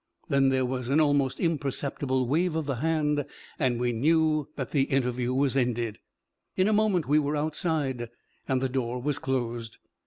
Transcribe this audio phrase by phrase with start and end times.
[0.29, 3.23] Then there was an almost imperceptible wave of the hand,
[3.59, 5.99] and we knew that the interview was ended.
[6.55, 8.09] In a moment we were outside
[8.47, 9.77] and the door was closed.